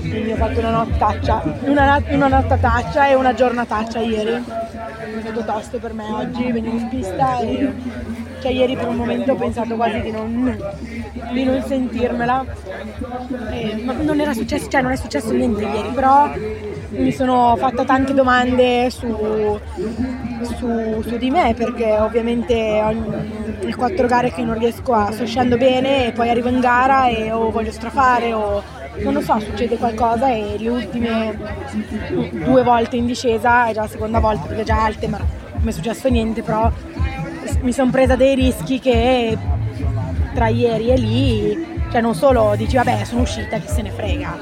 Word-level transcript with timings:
quindi 0.00 0.32
ho 0.32 0.36
fatto 0.36 0.58
una 0.58 0.70
nottaccia, 0.70 1.42
una, 1.62 2.02
una 2.08 2.28
nottataccia 2.28 3.08
e 3.08 3.14
una 3.14 3.34
giornataccia 3.34 4.00
ieri. 4.00 4.32
È 4.34 5.20
stato 5.20 5.44
tosto 5.44 5.78
per 5.78 5.92
me 5.92 6.04
oggi, 6.04 6.52
venire 6.52 6.76
in 6.76 6.88
pista 6.88 7.38
e 7.40 7.72
cioè 8.40 8.52
ieri 8.52 8.76
per 8.76 8.88
un 8.88 8.96
momento 8.96 9.32
ho 9.32 9.36
pensato 9.36 9.74
quasi 9.74 10.00
di 10.00 10.10
non, 10.10 10.56
di 11.32 11.44
non 11.44 11.62
sentirmela. 11.66 12.44
E, 13.50 13.82
ma 13.84 13.92
non 13.94 14.20
era 14.20 14.32
successo, 14.32 14.68
cioè 14.68 14.82
non 14.82 14.92
è 14.92 14.96
successo 14.96 15.32
niente 15.32 15.62
ieri, 15.62 15.88
però 15.88 16.30
mi 16.90 17.12
sono 17.12 17.56
fatta 17.56 17.84
tante 17.84 18.14
domande 18.14 18.90
su, 18.90 19.60
su, 20.56 21.02
su 21.02 21.16
di 21.16 21.30
me 21.30 21.54
perché 21.54 21.98
ovviamente 21.98 22.80
ho 22.82 22.90
le 23.60 23.74
quattro 23.74 24.06
gare 24.06 24.32
che 24.32 24.42
non 24.42 24.58
riesco 24.58 24.94
a 24.94 25.10
sto 25.12 25.26
scendo 25.26 25.56
bene 25.56 26.06
e 26.06 26.12
poi 26.12 26.30
arrivo 26.30 26.48
in 26.48 26.60
gara 26.60 27.08
e 27.08 27.30
o 27.30 27.50
voglio 27.50 27.72
strafare 27.72 28.32
o 28.32 28.62
non 29.02 29.14
lo 29.14 29.20
so, 29.20 29.38
succede 29.40 29.76
qualcosa 29.76 30.30
e 30.30 30.56
le 30.58 30.68
ultime 30.68 31.38
due 32.44 32.62
volte 32.62 32.96
in 32.96 33.06
discesa, 33.06 33.66
è 33.66 33.72
già 33.72 33.82
la 33.82 33.88
seconda 33.88 34.20
volta 34.20 34.46
perché 34.46 34.64
già 34.64 34.84
alte 34.84 35.08
ma 35.08 35.18
non 35.18 35.68
è 35.68 35.70
successo 35.70 36.08
niente, 36.08 36.42
però 36.42 36.70
mi 37.60 37.72
sono 37.72 37.90
presa 37.90 38.16
dei 38.16 38.34
rischi 38.34 38.78
che 38.78 39.36
tra 40.34 40.48
ieri 40.48 40.90
e 40.90 40.96
lì, 40.96 41.66
cioè 41.90 42.00
non 42.00 42.14
solo 42.14 42.54
dici 42.56 42.76
vabbè 42.76 43.04
sono 43.04 43.22
uscita, 43.22 43.58
chi 43.58 43.68
se 43.68 43.82
ne 43.82 43.90
frega, 43.90 44.36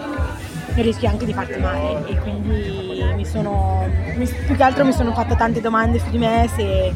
rischi 0.75 1.07
anche 1.07 1.25
di 1.25 1.33
farti 1.33 1.59
male 1.59 2.07
e 2.09 2.19
quindi 2.19 3.03
mi 3.15 3.25
sono, 3.25 3.89
più 4.47 4.57
che 4.57 4.63
altro 4.63 4.85
mi 4.85 4.93
sono 4.93 5.13
fatta 5.13 5.35
tante 5.35 5.61
domande 5.61 5.99
su 5.99 6.11
di 6.11 6.19
me 6.19 6.49
se 6.55 6.93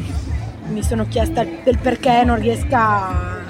mi 0.68 0.82
sono 0.82 1.06
chiesta 1.08 1.44
del 1.44 1.78
perché 1.78 2.22
non 2.24 2.38
riesca 2.38 3.49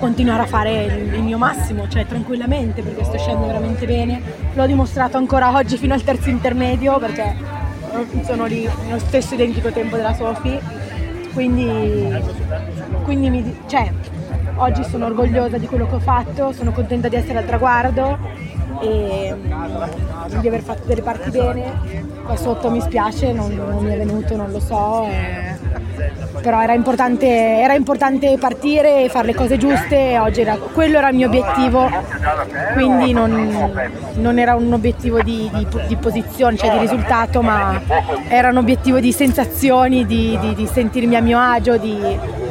continuare 0.00 0.42
a 0.42 0.46
fare 0.46 0.84
il, 0.84 1.22
mio 1.22 1.38
massimo, 1.38 1.86
cioè 1.86 2.06
tranquillamente 2.06 2.82
perché 2.82 3.04
sto 3.04 3.18
scendendo 3.18 3.46
veramente 3.46 3.86
bene, 3.86 4.20
l'ho 4.54 4.66
dimostrato 4.66 5.18
ancora 5.18 5.54
oggi 5.54 5.76
fino 5.76 5.92
al 5.94 6.02
terzo 6.02 6.30
intermedio 6.30 6.98
perché 6.98 7.36
sono 8.24 8.46
lì 8.46 8.68
nello 8.86 8.98
stesso 8.98 9.34
identico 9.34 9.70
tempo 9.70 9.96
della 9.96 10.14
Sofi, 10.14 10.58
quindi, 11.34 12.08
quindi 13.04 13.30
mi, 13.30 13.56
cioè, 13.66 13.92
oggi 14.56 14.82
sono 14.84 15.04
orgogliosa 15.04 15.58
di 15.58 15.66
quello 15.66 15.86
che 15.86 15.96
ho 15.96 16.00
fatto, 16.00 16.52
sono 16.52 16.72
contenta 16.72 17.08
di 17.08 17.16
essere 17.16 17.38
al 17.38 17.44
traguardo 17.44 18.18
e 18.80 19.34
di 20.40 20.48
aver 20.48 20.62
fatto 20.62 20.86
delle 20.86 21.02
parti 21.02 21.30
bene. 21.30 22.08
Qua 22.24 22.36
sotto 22.36 22.70
mi 22.70 22.80
spiace, 22.80 23.32
non, 23.32 23.54
non 23.54 23.84
mi 23.84 23.92
è 23.92 23.98
venuto, 23.98 24.34
non 24.34 24.50
lo 24.50 24.60
so. 24.60 25.04
Eh, 25.04 25.49
però 26.40 26.60
era 26.60 26.72
importante, 26.72 27.26
era 27.26 27.74
importante, 27.74 28.36
partire 28.38 29.04
e 29.04 29.08
fare 29.08 29.26
le 29.26 29.34
cose 29.34 29.56
giuste 29.58 30.18
oggi 30.18 30.40
era, 30.40 30.56
quello 30.56 30.98
era 30.98 31.08
il 31.10 31.16
mio 31.16 31.26
obiettivo. 31.26 31.88
Quindi 32.74 33.12
non, 33.12 33.72
non 34.14 34.38
era 34.38 34.54
un 34.54 34.72
obiettivo 34.72 35.22
di, 35.22 35.50
di, 35.52 35.66
di, 35.86 35.96
posizione 35.96 36.56
cioè 36.56 36.70
di 36.70 36.78
risultato 36.78 37.42
ma 37.42 37.80
era 38.28 38.48
un 38.48 38.56
obiettivo 38.56 39.00
di 39.00 39.12
sensazioni 39.12 40.06
di, 40.06 40.38
di 40.54 40.66
sentirmi 40.66 41.16
a 41.16 41.20
mio 41.20 41.38
agio 41.38 41.76
di, 41.76 42.00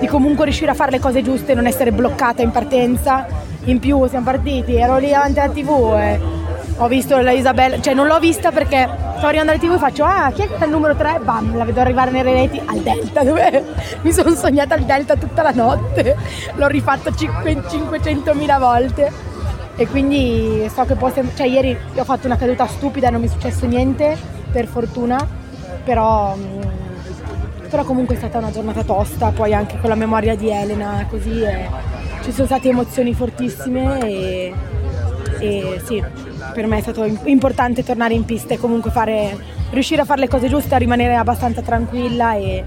comunque 0.07 0.45
riuscire 0.45 0.71
a 0.71 0.73
fare 0.73 0.91
le 0.91 0.99
cose 0.99 1.21
giuste 1.21 1.51
e 1.51 1.55
non 1.55 1.65
essere 1.65 1.91
bloccata 1.91 2.41
in 2.41 2.51
partenza. 2.51 3.25
In 3.65 3.79
più 3.79 4.07
siamo 4.07 4.25
partiti, 4.25 4.75
ero 4.75 4.97
lì 4.97 5.09
davanti 5.09 5.39
alla 5.39 5.51
tv 5.51 5.95
e 5.99 6.38
ho 6.81 6.87
visto 6.87 7.17
la 7.17 7.31
Isabella, 7.31 7.81
cioè 7.81 7.93
non 7.93 8.07
l'ho 8.07 8.19
vista 8.19 8.51
perché 8.51 8.87
stavo 8.87 9.27
arrivando 9.27 9.51
alla 9.51 9.59
tv 9.59 9.73
e 9.73 9.77
faccio 9.77 10.05
ah 10.05 10.31
chi 10.31 10.43
è 10.43 10.47
che 10.47 10.57
è 10.57 10.63
il 10.63 10.71
numero 10.71 10.95
3? 10.95 11.19
Bam, 11.21 11.57
la 11.57 11.65
vedo 11.65 11.81
arrivare 11.81 12.09
nelle 12.09 12.31
reti 12.31 12.61
al 12.63 12.79
Delta 12.79 13.21
dove 13.23 13.65
mi 14.01 14.11
sono 14.13 14.33
sognata 14.33 14.75
al 14.75 14.83
Delta 14.83 15.17
tutta 15.17 15.41
la 15.41 15.51
notte, 15.51 16.15
l'ho 16.55 16.67
rifatto 16.67 17.09
500.000 17.09 18.59
volte 18.59 19.11
e 19.75 19.87
quindi 19.87 20.69
so 20.73 20.85
che 20.85 20.95
sembrare, 20.97 21.35
cioè 21.35 21.47
ieri 21.47 21.77
ho 21.95 22.03
fatto 22.05 22.27
una 22.27 22.37
caduta 22.37 22.65
stupida, 22.67 23.09
non 23.09 23.19
mi 23.19 23.27
è 23.27 23.29
successo 23.29 23.65
niente 23.65 24.17
per 24.49 24.65
fortuna, 24.67 25.25
però, 25.83 26.35
però 27.69 27.83
comunque 27.83 28.15
è 28.15 28.17
stata 28.17 28.37
una 28.37 28.51
giornata 28.51 28.83
tosta, 28.83 29.31
poi 29.31 29.53
anche 29.53 29.77
con 29.79 29.89
la 29.89 29.95
memoria 29.95 30.35
di 30.35 30.49
Elena 30.49 31.05
così. 31.09 31.41
E, 31.41 31.67
ci 32.21 32.33
sono 32.33 32.47
state 32.47 32.67
emozioni 32.69 33.13
fortissime 33.13 34.01
e, 34.01 34.53
e 35.39 35.81
sì, 35.85 36.03
per 36.59 36.67
me 36.67 36.79
è 36.79 36.81
stato 36.81 37.05
importante 37.23 37.85
tornare 37.85 38.13
in 38.13 38.25
pista 38.25 38.53
e 38.53 38.57
comunque 38.57 38.91
fare, 38.91 39.33
riuscire 39.69 40.01
a 40.01 40.03
fare 40.03 40.19
le 40.19 40.27
cose 40.27 40.49
giuste, 40.49 40.75
a 40.75 40.77
rimanere 40.77 41.15
abbastanza 41.15 41.61
tranquilla 41.61 42.35
e, 42.35 42.65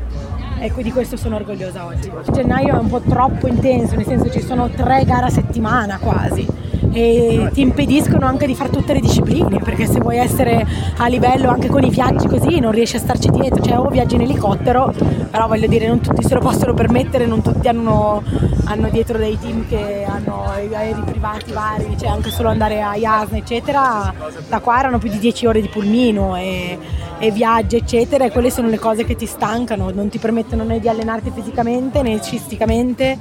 e 0.59 0.73
di 0.83 0.91
questo 0.91 1.19
sono 1.19 1.37
orgogliosa 1.37 1.85
oggi. 1.85 2.11
Gennaio 2.33 2.77
è 2.77 2.79
un 2.79 2.89
po' 2.89 3.01
troppo 3.01 3.49
intenso, 3.49 3.95
nel 3.95 4.07
senso 4.07 4.31
ci 4.31 4.41
sono 4.41 4.71
tre 4.71 5.05
gare 5.05 5.27
a 5.27 5.29
settimana 5.29 5.99
quasi 5.99 6.47
e 6.91 7.51
ti 7.53 7.61
impediscono 7.61 8.27
anche 8.27 8.47
di 8.47 8.55
fare 8.55 8.71
tutte 8.71 8.95
le 8.95 9.01
discipline 9.01 9.59
perché 9.59 9.87
se 9.87 9.99
vuoi 9.99 10.17
essere 10.17 10.67
a 10.97 11.07
livello 11.07 11.49
anche 11.49 11.69
con 11.69 11.83
i 11.83 11.91
viaggi 11.91 12.27
così 12.27 12.61
non 12.61 12.73
riesci 12.73 12.97
a 12.97 12.99
starci 12.99 13.31
dietro, 13.31 13.63
cioè 13.63 13.79
o 13.79 13.89
viaggi 13.89 14.15
in 14.15 14.23
elicottero, 14.23 14.93
però 15.32 15.47
voglio 15.47 15.66
dire 15.66 15.88
non 15.88 16.00
tutti 16.00 16.22
se 16.22 16.34
lo 16.34 16.41
possono 16.41 16.75
permettere, 16.75 17.25
non 17.25 17.41
tutti 17.41 17.66
hanno, 17.66 18.22
hanno 18.65 18.91
dietro 18.91 19.16
dei 19.16 19.38
team 19.38 19.66
che 19.66 20.04
hanno 20.06 20.44
aerei 20.44 20.94
privati 21.06 21.53
vari, 21.53 21.97
cioè 21.98 22.10
anche 22.10 22.28
solo 22.28 22.50
andare 22.50 22.82
a 22.82 22.94
Jasna 22.94 23.38
eccetera, 23.38 24.12
da 24.47 24.60
qua 24.60 24.78
erano 24.78 24.98
più 24.98 25.09
di 25.09 25.19
10 25.19 25.47
ore 25.47 25.62
di 25.62 25.69
pulmino 25.69 26.37
e, 26.37 26.78
e 27.19 27.31
viaggi 27.31 27.76
eccetera 27.76 28.26
e 28.26 28.31
quelle 28.31 28.50
sono 28.50 28.69
le 28.69 28.78
cose 28.78 29.06
che 29.06 29.16
ti 29.16 29.25
stancano, 29.25 29.91
non 29.91 30.10
ti 30.10 30.19
permettono 30.19 30.65
né 30.65 30.78
di 30.78 30.88
allenarti 30.91 31.32
fisicamente 31.34 32.03
né 32.03 32.20
cisticamente 32.20 33.19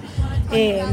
e 0.50 0.84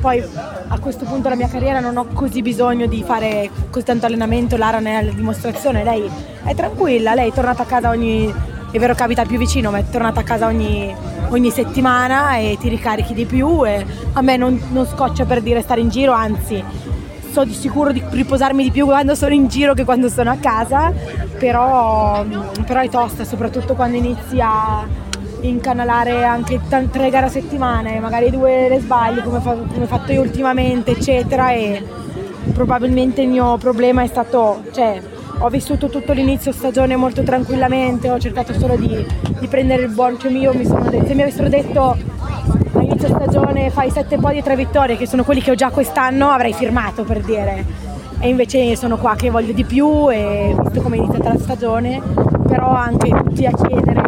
poi 0.00 0.24
a 0.68 0.78
questo 0.78 1.04
punto 1.04 1.24
della 1.24 1.34
mia 1.34 1.48
carriera 1.48 1.80
non 1.80 1.98
ho 1.98 2.06
così 2.14 2.40
bisogno 2.40 2.86
di 2.86 3.02
fare 3.02 3.50
così 3.68 3.84
tanto 3.84 4.06
allenamento, 4.06 4.56
Lara 4.56 4.78
ne 4.78 4.98
è 4.98 5.04
la 5.04 5.12
dimostrazione, 5.12 5.84
lei 5.84 6.08
è 6.42 6.54
tranquilla, 6.54 7.12
lei 7.12 7.28
è 7.28 7.32
tornata 7.34 7.64
a 7.64 7.66
casa 7.66 7.90
ogni, 7.90 8.32
è 8.70 8.78
vero 8.78 8.94
che 8.94 9.02
abita 9.02 9.24
più 9.24 9.38
vicino, 9.38 9.70
ma 9.70 9.78
è 9.78 9.84
tornata 9.90 10.20
a 10.20 10.22
casa 10.22 10.46
ogni, 10.46 10.94
ogni 11.28 11.50
settimana 11.50 12.36
e 12.36 12.56
ti 12.60 12.68
ricarichi 12.68 13.14
di 13.14 13.24
più 13.24 13.66
e 13.66 13.84
a 14.12 14.20
me 14.20 14.36
non, 14.36 14.60
non 14.70 14.86
scoccia 14.86 15.24
per 15.24 15.40
dire 15.40 15.62
stare 15.62 15.80
in 15.80 15.88
giro, 15.88 16.12
anzi 16.12 16.62
so 17.30 17.44
di 17.44 17.52
sicuro 17.52 17.92
di 17.92 18.02
riposarmi 18.10 18.62
di 18.62 18.70
più 18.70 18.86
quando 18.86 19.14
sono 19.14 19.34
in 19.34 19.48
giro 19.48 19.74
che 19.74 19.84
quando 19.84 20.08
sono 20.08 20.30
a 20.30 20.36
casa, 20.36 20.92
però, 21.38 22.24
però 22.66 22.80
è 22.80 22.88
tosta, 22.88 23.24
soprattutto 23.24 23.74
quando 23.74 23.96
inizi 23.96 24.40
a 24.40 24.86
incanalare 25.40 26.24
anche 26.24 26.60
t- 26.68 26.90
tre 26.90 27.10
gare 27.10 27.26
a 27.26 27.28
settimana 27.28 27.90
magari 28.00 28.28
due 28.28 28.68
le 28.68 28.80
sbagli 28.80 29.22
come, 29.22 29.38
fa- 29.40 29.52
ho 29.52 29.86
fatto 29.86 30.10
io 30.10 30.20
ultimamente 30.20 30.90
eccetera 30.90 31.52
e 31.52 31.80
probabilmente 32.52 33.22
il 33.22 33.28
mio 33.28 33.56
problema 33.56 34.02
è 34.02 34.08
stato 34.08 34.64
cioè 34.72 35.00
ho 35.40 35.48
vissuto 35.48 35.88
tutto 35.88 36.12
l'inizio 36.12 36.52
stagione 36.52 36.96
molto 36.96 37.22
tranquillamente 37.22 38.10
ho 38.10 38.18
cercato 38.18 38.52
solo 38.52 38.76
di, 38.76 39.06
di 39.38 39.46
prendere 39.46 39.82
il 39.82 39.90
buon 39.90 40.18
cioè 40.18 40.32
io 40.32 40.52
mi 40.52 40.64
detto, 40.64 41.06
se 41.06 41.14
mi 41.14 41.22
avessero 41.22 41.48
detto 41.48 41.96
all'inizio 42.72 43.08
stagione 43.08 43.70
fai 43.70 43.90
sette 43.90 44.18
podi 44.18 44.38
e 44.38 44.42
tre 44.42 44.56
vittorie 44.56 44.96
che 44.96 45.06
sono 45.06 45.22
quelli 45.22 45.40
che 45.40 45.52
ho 45.52 45.54
già 45.54 45.70
quest'anno 45.70 46.28
avrei 46.28 46.52
firmato 46.52 47.04
per 47.04 47.20
dire. 47.20 47.86
E 48.20 48.28
invece 48.28 48.74
sono 48.74 48.96
qua 48.96 49.14
che 49.14 49.30
voglio 49.30 49.52
di 49.52 49.64
più 49.64 50.10
e 50.10 50.56
visto 50.60 50.80
come 50.80 50.96
è 50.96 50.98
iniziata 50.98 51.32
la 51.32 51.38
stagione 51.38 52.02
però 52.48 52.70
anche 52.70 53.08
tutti 53.08 53.46
a 53.46 53.52
chiedere 53.52 54.02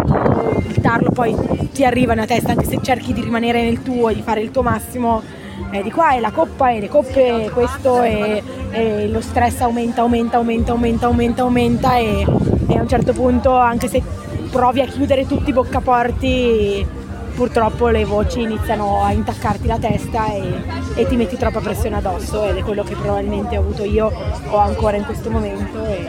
il 0.66 0.80
tarlo 0.80 1.10
poi 1.10 1.36
ti 1.72 1.84
arriva 1.84 2.14
nella 2.14 2.26
testa 2.26 2.50
anche 2.50 2.64
se 2.64 2.80
cerchi 2.82 3.12
di 3.12 3.20
rimanere 3.20 3.62
nel 3.62 3.82
tuo 3.82 4.08
e 4.08 4.14
di 4.14 4.22
fare 4.22 4.40
il 4.40 4.50
tuo 4.50 4.62
massimo 4.62 5.22
eh, 5.71 5.82
di 5.82 5.91
qua 5.91 6.15
è 6.15 6.21
la 6.21 6.31
coppa 6.31 6.71
e 6.71 6.81
le 6.81 6.88
coppe 6.88 7.44
e 7.44 7.50
questo 7.50 8.03
e, 8.03 8.43
e, 8.71 9.09
lo 9.09 9.21
stress 9.21 9.60
aumenta 9.60 10.03
aumenta 10.03 10.37
aumenta 10.37 10.72
aumenta 10.72 11.06
aumenta 11.06 11.43
aumenta 11.43 11.97
e, 11.97 12.26
e 12.66 12.76
a 12.76 12.81
un 12.81 12.88
certo 12.88 13.12
punto 13.12 13.54
anche 13.54 13.88
se 13.88 14.03
provi 14.50 14.81
a 14.81 14.87
chiudere 14.87 15.26
tutti 15.26 15.50
i 15.50 15.53
boccaporti 15.53 16.99
purtroppo 17.34 17.88
le 17.88 18.04
voci 18.04 18.43
iniziano 18.43 19.03
a 19.03 19.12
intaccarti 19.12 19.66
la 19.66 19.78
testa 19.78 20.31
e, 20.32 20.62
e, 20.94 21.06
ti 21.06 21.16
metti 21.16 21.37
troppa 21.37 21.60
pressione 21.60 21.97
addosso 21.97 22.44
ed 22.44 22.56
è 22.56 22.62
quello 22.62 22.82
che 22.82 22.94
probabilmente 22.94 23.56
ho 23.56 23.60
avuto 23.60 23.84
io 23.84 24.12
o 24.50 24.56
ancora 24.59 24.96
in 24.96 25.05
questo 25.05 25.31
momento 25.31 25.82
e, 25.87 26.06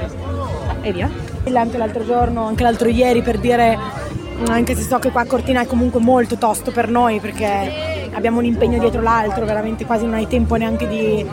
e 0.81 0.92
via. 0.92 1.10
Anche 1.54 1.78
l'altro 1.78 2.06
giorno, 2.06 2.46
anche 2.46 2.64
l'altro 2.64 2.90
ieri 2.90 3.22
per 3.22 3.38
dire, 3.40 3.78
anche 4.48 4.75
se 4.75 4.81
so 4.81 5.00
che 5.00 5.10
qua 5.12 5.22
a 5.22 5.25
Cortina 5.25 5.62
è 5.62 5.68
comunque 5.68 6.00
molto 6.02 6.36
tosto 6.38 6.72
per 6.72 6.90
noi 6.90 7.20
perché 7.20 7.91
abbiamo 8.13 8.40
un 8.40 8.46
impegno 8.46 8.80
dietro 8.80 9.02
l'altro, 9.02 9.46
veramente 9.46 9.86
quasi 9.86 10.06
non 10.06 10.16
hai 10.16 10.28
tempo 10.28 10.56
neanche 10.56 10.88
di, 10.88 11.25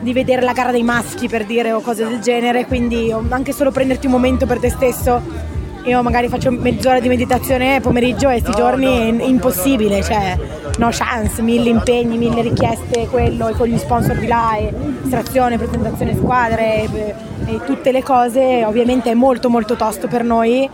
di 0.00 0.12
vedere 0.12 0.42
la 0.42 0.52
gara 0.52 0.70
dei 0.70 0.82
maschi 0.82 1.28
per 1.28 1.44
dire 1.44 1.72
o 1.72 1.80
cose 1.80 2.06
del 2.06 2.20
genere, 2.20 2.66
quindi 2.66 3.14
anche 3.28 3.52
solo 3.52 3.70
prenderti 3.70 4.06
un 4.06 4.12
momento 4.12 4.46
per 4.46 4.58
te 4.58 4.70
stesso 4.70 5.54
io 5.86 6.02
magari 6.02 6.26
faccio 6.26 6.50
mezz'ora 6.50 6.98
di 6.98 7.06
meditazione 7.06 7.80
pomeriggio 7.80 8.28
e 8.28 8.40
questi 8.40 8.50
giorni 8.58 8.86
è 8.86 9.24
impossibile, 9.24 10.02
cioè 10.02 10.36
no 10.78 10.88
chance, 10.90 11.40
mille 11.42 11.68
impegni, 11.68 12.18
mille 12.18 12.42
richieste, 12.42 13.06
quello 13.06 13.46
e 13.46 13.52
con 13.52 13.68
gli 13.68 13.78
sponsor 13.78 14.16
di 14.16 14.26
là, 14.26 14.56
e 14.56 14.74
estrazione, 15.04 15.58
presentazione 15.58 16.16
squadre 16.16 16.82
e, 16.82 17.14
e 17.46 17.60
tutte 17.64 17.92
le 17.92 18.02
cose, 18.02 18.64
ovviamente 18.64 19.12
è 19.12 19.14
molto 19.14 19.48
molto 19.48 19.76
tosto 19.76 20.08
per 20.08 20.24
noi. 20.24 20.68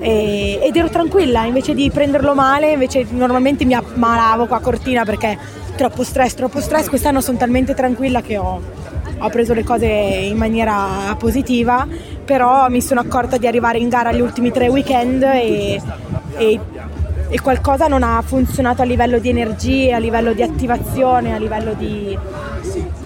E, 0.00 0.60
ed 0.62 0.76
ero 0.76 0.88
tranquilla 0.88 1.44
invece 1.44 1.74
di 1.74 1.90
prenderlo 1.90 2.32
male 2.34 2.72
invece 2.72 3.04
normalmente 3.10 3.64
mi 3.64 3.74
ammalavo 3.74 4.46
qua 4.46 4.58
a 4.58 4.60
Cortina 4.60 5.04
perché 5.04 5.36
troppo 5.76 6.04
stress 6.04 6.34
troppo 6.34 6.60
stress. 6.60 6.88
Quest'anno 6.88 7.20
sono 7.20 7.38
talmente 7.38 7.74
tranquilla 7.74 8.22
che 8.22 8.36
ho 8.36 8.60
ho 9.20 9.28
preso 9.30 9.52
le 9.52 9.64
cose 9.64 9.86
in 9.86 10.36
maniera 10.36 11.14
positiva, 11.18 11.86
però 12.24 12.68
mi 12.68 12.80
sono 12.80 13.00
accorta 13.00 13.36
di 13.36 13.46
arrivare 13.46 13.78
in 13.78 13.88
gara 13.88 14.12
gli 14.12 14.20
ultimi 14.20 14.52
tre 14.52 14.68
weekend 14.68 15.22
e, 15.22 15.80
e, 16.36 16.60
e 17.28 17.40
qualcosa 17.40 17.88
non 17.88 18.02
ha 18.04 18.22
funzionato 18.24 18.82
a 18.82 18.84
livello 18.84 19.18
di 19.18 19.28
energie, 19.28 19.92
a 19.92 19.98
livello 19.98 20.32
di 20.32 20.42
attivazione, 20.42 21.34
a 21.34 21.38
livello 21.38 21.74
di... 21.74 22.16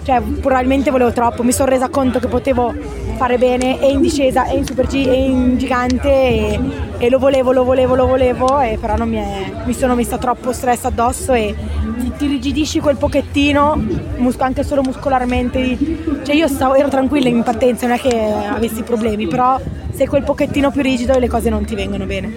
cioè 0.03 0.21
probabilmente 0.21 0.91
volevo 0.91 1.11
troppo, 1.11 1.41
mi 1.41 1.51
sono 1.51 1.69
resa 1.69 1.89
conto 1.89 2.19
che 2.19 2.27
potevo 2.27 2.73
fare 3.15 3.37
bene 3.37 3.81
e 3.81 3.91
in 3.91 4.01
discesa 4.01 4.45
e 4.45 4.57
in 4.57 4.65
super 4.65 4.85
G 4.85 4.93
e 5.07 5.25
in 5.25 5.57
gigante 5.57 6.09
e, 6.11 6.59
e 6.97 7.09
lo 7.09 7.19
volevo, 7.19 7.51
lo 7.51 7.63
volevo, 7.63 7.95
lo 7.95 8.07
volevo 8.07 8.59
e 8.59 8.77
però 8.79 8.95
non 8.95 9.09
mi, 9.09 9.17
è, 9.17 9.51
mi 9.65 9.73
sono 9.73 9.95
messa 9.95 10.17
troppo 10.17 10.51
stress 10.53 10.85
addosso 10.85 11.33
e 11.33 11.55
ti, 11.99 12.11
ti 12.17 12.27
rigidisci 12.27 12.79
quel 12.79 12.97
pochettino, 12.97 13.81
mus- 14.17 14.39
anche 14.39 14.63
solo 14.63 14.81
muscolarmente, 14.81 15.77
cioè 16.23 16.35
io 16.35 16.47
stavo, 16.47 16.75
ero 16.75 16.89
tranquilla 16.89 17.29
in 17.29 17.43
partenza, 17.43 17.87
non 17.87 17.97
è 17.97 17.99
che 17.99 18.33
avessi 18.49 18.83
problemi, 18.83 19.27
però 19.27 19.59
sei 19.93 20.07
quel 20.07 20.23
pochettino 20.23 20.71
più 20.71 20.81
rigido 20.81 21.13
e 21.13 21.19
le 21.19 21.27
cose 21.27 21.49
non 21.49 21.65
ti 21.65 21.75
vengono 21.75 22.05
bene. 22.05 22.31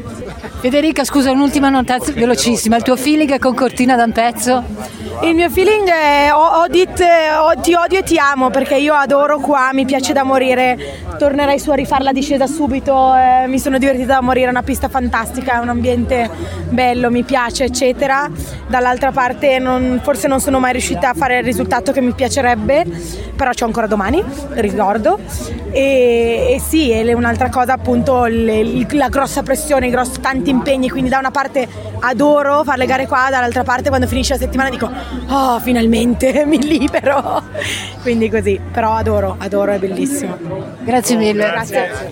Federica, 0.60 1.04
scusa, 1.04 1.30
un'ultima 1.30 1.68
nota 1.68 1.98
velocissima, 1.98 2.76
il 2.76 2.82
tuo 2.82 2.96
feeling 2.96 3.38
con 3.38 3.54
Cortina 3.54 3.96
da 3.96 4.04
un 4.04 4.12
pezzo? 4.12 4.64
Il 5.22 5.34
mio 5.34 5.48
feeling 5.48 5.88
è 5.88 6.30
Odit, 6.32 7.02
ti 7.62 7.74
odio 7.74 7.98
e 7.98 8.02
ti 8.02 8.18
amo 8.18 8.50
perché 8.50 8.76
io 8.76 8.94
adoro 8.94 9.38
qua, 9.38 9.70
mi 9.72 9.84
piace 9.84 10.12
da 10.12 10.22
morire, 10.22 10.76
tornerei 11.18 11.58
su 11.58 11.70
a 11.70 11.74
rifare 11.74 12.04
la 12.04 12.12
discesa 12.12 12.46
subito, 12.46 13.14
eh, 13.14 13.46
mi 13.46 13.58
sono 13.58 13.78
divertita 13.78 14.14
da 14.14 14.20
morire, 14.20 14.46
è 14.46 14.50
una 14.50 14.62
pista 14.62 14.88
fantastica, 14.88 15.54
è 15.54 15.58
un 15.58 15.70
ambiente 15.70 16.30
bello, 16.68 17.10
mi 17.10 17.22
piace 17.22 17.64
eccetera. 17.64 18.30
Dall'altra 18.68 19.10
parte 19.10 19.58
non, 19.58 20.00
forse 20.02 20.28
non 20.28 20.40
sono 20.40 20.58
mai 20.58 20.72
riuscita 20.72 21.10
a 21.10 21.14
fare 21.14 21.38
il 21.38 21.44
risultato 21.44 21.92
che 21.92 22.00
mi 22.00 22.12
piacerebbe, 22.12 22.84
però 23.34 23.50
c'ho 23.52 23.64
ancora 23.64 23.86
domani, 23.86 24.22
ricordo. 24.50 25.18
E, 25.70 26.54
e 26.54 26.60
sì, 26.60 26.90
è 26.90 27.12
un'altra 27.12 27.48
cosa 27.48 27.72
appunto 27.72 28.24
le, 28.24 28.86
la 28.90 29.08
grossa 29.08 29.42
pressione, 29.42 29.86
i 29.86 29.90
grossi, 29.90 30.20
tanti 30.20 30.50
impegni, 30.50 30.90
quindi 30.90 31.10
da 31.10 31.18
una 31.18 31.30
parte 31.30 31.66
adoro 32.00 32.62
fare 32.64 32.78
le 32.78 32.86
gare 32.86 33.06
qua, 33.06 33.28
dall'altra 33.30 33.62
parte 33.62 33.88
quando 33.88 34.06
finisce 34.06 34.34
la 34.34 34.38
settimana 34.40 34.68
dico 34.68 35.05
oh 35.28 35.58
finalmente 35.60 36.44
mi 36.46 36.60
libero, 36.60 37.42
quindi 38.02 38.28
così, 38.30 38.60
però 38.72 38.92
adoro, 38.94 39.36
adoro, 39.38 39.72
è 39.72 39.78
bellissimo. 39.78 40.36
Grazie 40.82 41.16
mille. 41.16 41.50
Grazie. 41.50 42.10